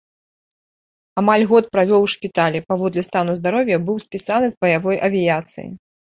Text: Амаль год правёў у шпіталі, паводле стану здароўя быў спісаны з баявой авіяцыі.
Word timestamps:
Амаль 1.21 1.43
год 1.51 1.65
правёў 1.75 2.01
у 2.05 2.07
шпіталі, 2.13 2.61
паводле 2.73 3.03
стану 3.07 3.35
здароўя 3.39 3.77
быў 3.89 3.99
спісаны 4.05 4.47
з 4.55 4.57
баявой 4.65 4.97
авіяцыі. 5.09 5.67